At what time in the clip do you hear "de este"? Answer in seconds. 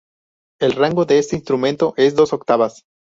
1.05-1.35